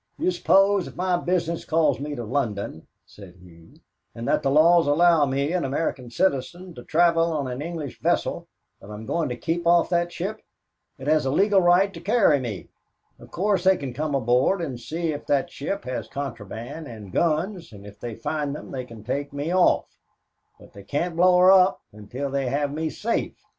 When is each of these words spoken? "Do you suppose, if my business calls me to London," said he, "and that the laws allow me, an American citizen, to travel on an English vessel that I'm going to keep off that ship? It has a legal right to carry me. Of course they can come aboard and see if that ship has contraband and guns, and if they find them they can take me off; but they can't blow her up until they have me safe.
"Do 0.17 0.25
you 0.25 0.31
suppose, 0.31 0.87
if 0.87 0.95
my 0.95 1.15
business 1.17 1.63
calls 1.63 1.99
me 1.99 2.15
to 2.15 2.23
London," 2.23 2.87
said 3.05 3.35
he, 3.35 3.79
"and 4.15 4.27
that 4.27 4.41
the 4.41 4.49
laws 4.49 4.87
allow 4.87 5.27
me, 5.27 5.53
an 5.53 5.63
American 5.63 6.09
citizen, 6.09 6.73
to 6.73 6.83
travel 6.83 7.31
on 7.31 7.47
an 7.47 7.61
English 7.61 8.01
vessel 8.01 8.47
that 8.81 8.89
I'm 8.89 9.05
going 9.05 9.29
to 9.29 9.35
keep 9.35 9.67
off 9.67 9.89
that 9.89 10.11
ship? 10.11 10.41
It 10.97 11.05
has 11.05 11.27
a 11.27 11.29
legal 11.29 11.61
right 11.61 11.93
to 11.93 12.01
carry 12.01 12.39
me. 12.39 12.69
Of 13.19 13.29
course 13.29 13.63
they 13.63 13.77
can 13.77 13.93
come 13.93 14.15
aboard 14.15 14.59
and 14.59 14.79
see 14.79 15.13
if 15.13 15.27
that 15.27 15.51
ship 15.51 15.85
has 15.85 16.07
contraband 16.07 16.87
and 16.87 17.11
guns, 17.11 17.71
and 17.71 17.85
if 17.85 17.99
they 17.99 18.15
find 18.15 18.55
them 18.55 18.71
they 18.71 18.85
can 18.85 19.03
take 19.03 19.31
me 19.31 19.53
off; 19.53 19.85
but 20.59 20.73
they 20.73 20.81
can't 20.81 21.15
blow 21.15 21.37
her 21.37 21.51
up 21.51 21.83
until 21.93 22.31
they 22.31 22.49
have 22.49 22.73
me 22.73 22.89
safe. 22.89 23.35